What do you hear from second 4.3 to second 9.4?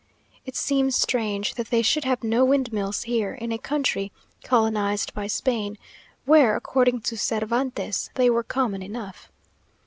colonized by Spain, where, according to Cervantes, they were common enough.